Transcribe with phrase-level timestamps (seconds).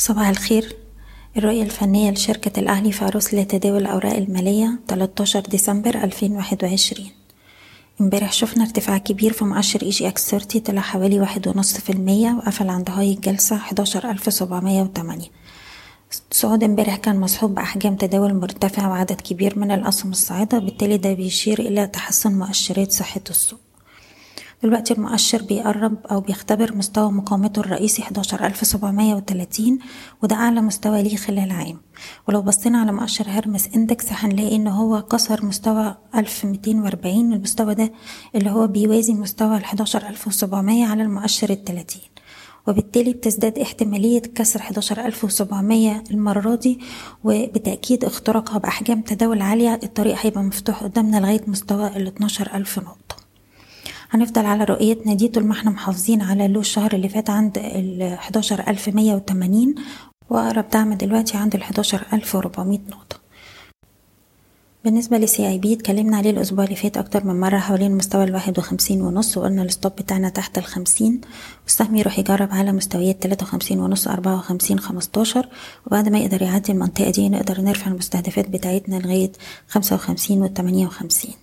[0.00, 0.76] صباح الخير.
[1.36, 7.08] الرؤية الفنية لشركة الأهلي فاروس لتداول الأوراق المالية 13 ديسمبر 2021
[8.00, 12.68] امبارح شفنا ارتفاع كبير في مؤشر EGX 30 طلع حوالي واحد ونص في المية وقفل
[12.68, 15.22] عند high الجلسة 11708
[16.32, 21.58] الصعود امبارح كان مصحوب بأحجام تداول مرتفعة وعدد كبير من الأسهم الصاعدة بالتالي ده بيشير
[21.58, 23.60] إلى تحسن مؤشرات صحة السوق.
[24.62, 29.78] دلوقتي المؤشر بيقرب أو بيختبر مستوى مقاومته الرئيسي 11730
[30.22, 31.78] وده أعلى مستوى ليه خلال عام.
[32.28, 37.92] ولو بصينا على مؤشر هرمس index هنلاقي إن هو كسر مستوى 1240 المستوى ده
[38.34, 42.02] اللي هو بيوازي مستوى ال 11700 على المؤشر التلاتين.
[42.68, 46.80] وبالتالي بتزداد احتمالية كسر 11700 المرة دي
[47.24, 53.09] وبتأكيد اختراقها بأحجام تداول عالية الطريق هيبقى مفتوح قدامنا لغاية مستوى ال 12000 نقطة.
[54.10, 57.58] هنفضل على رؤيتنا دي طول ما إحنا محافظين على ال low الشهر اللي فات عند
[57.58, 59.74] ال 11180
[60.30, 63.20] وأقرب دعم دلوقتي عند ال 11400 نقطة.
[64.84, 69.02] بالنسبة ل CIB اتكلمنا عليه الأسبوع اللي فات أكتر من مرة حوالين مستوى الواحد وخمسين
[69.02, 71.20] ونص وقلنا ال stop بتاعنا تحت الخمسين
[71.64, 75.48] والسهم يروح يجرب على مستويات تلاتة وخمسين ونص أربعة وخمسين خمستاشر.
[75.86, 79.32] وبعد ما يقدر يعدي المنطقة دي نقدر نرفع المستهدفات بتاعتنا لغاية
[79.68, 81.34] خمسة وخمسين والتمانية وخمسين.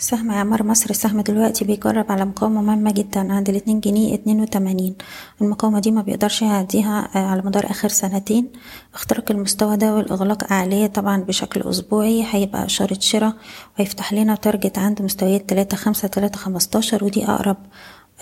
[0.00, 0.90] سهم إعمار مصر.
[0.90, 4.94] السهم دلوقتي بيجرب على مقاومة مهمة جدا عند الاتنين جنيه اتنين وتمانين.
[5.42, 8.48] المقاومة دي ما بيقدرش يعديها على مدار آخر سنتين.
[8.94, 13.34] اختراق المستوى ده والإغلاق أعلاه طبعا بشكل أسبوعي هيبقى إشارة شراء
[13.78, 17.56] وهيفتح لنا target عند مستويات تلاتة خمسة تلاتة خمستاشر ودي أقرب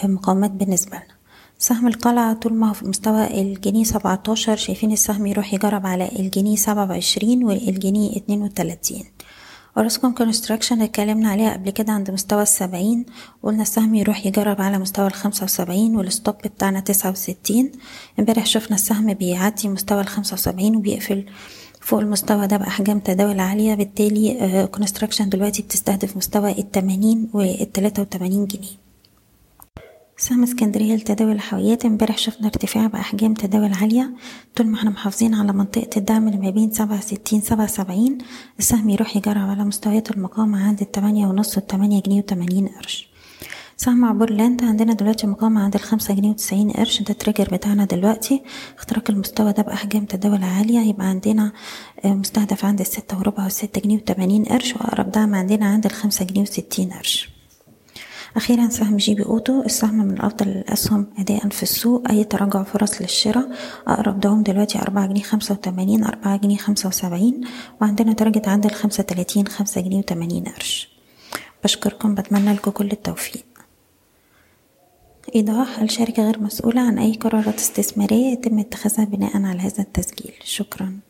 [0.05, 1.19] مقاومات بالنسبة لنا.
[1.59, 6.57] سهم القلعة طول ما هو في مستوى الجنيه سبعتاشر شايفين السهم يروح يجرب على الجنيه
[6.57, 9.05] سبعة وعشرين والجنيه اتنين وتلاتين.
[9.79, 13.07] Orascom Construction اتكلمنا عليها قبل كده عند مستوى السبعين
[13.43, 17.73] قلنا السهم يروح يجرب على مستوى الخمسة وسبعين وال stop بتاعنا تسعة وستين.
[18.19, 21.25] امبارح شفنا السهم بيعدي مستوى الخمسة وسبعين وبيقفل
[21.81, 28.88] فوق المستوى ده بأحجام تداول عالية بالتالي Construction دلوقتي بتستهدف مستوى التمانين والتلاتة وتمانين جنيه.
[30.21, 31.85] سهم اسكندرية لتداول الحاويات.
[31.85, 34.15] امبارح شفنا ارتفاع بأحجام تداول عالية.
[34.57, 38.19] طول ما إحنا محافظين على منطقة الدعم اللي ما بين سبعة ستين سبعة سبعين
[38.59, 43.09] السهم يروح يجرب على مستويات المقاومة عند التمانية ونص والتمانية جنيه وتمانين قرش.
[43.77, 47.03] سهم Obour Land عندنا دلوقتي مقاومة عند الخمسة جنيه وتسعين قرش.
[47.03, 48.43] ده ال trigger بتاعنا دلوقتي.
[48.79, 50.81] اختراق المستوى ده بأحجام تداول عالية.
[50.81, 51.53] يبقى عندنا
[52.05, 56.91] مستهدف عند الستة وربع والستة جنيه وتمانين قرش وأقرب دعم عندنا عند الخمسة جنيه وستين
[56.91, 57.38] قرش.
[58.37, 63.49] أخيرا سهم GB Auto السهم من أفضل الأسهم أداء في السوق أي تراجع فرص للشراء
[63.87, 67.41] أقرب دعم دلوقتي أربعة جنيه خمسة وتمانين أربعة جنيه خمسة وسبعين
[67.81, 70.89] وعندنا تارجت عند الخمسة تلاتين خمسة جنيه وتمانين قرش.
[71.65, 73.45] بشكركم بتمنى لكم كل التوفيق.
[75.35, 80.35] إيضاح الشركة غير مسؤولة عن أي قرارات استثمارية يتم اتخاذها بناء على هذا التسجيل.
[80.45, 81.08] شكراً.